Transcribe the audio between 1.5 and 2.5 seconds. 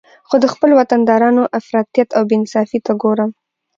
افراطیت او بې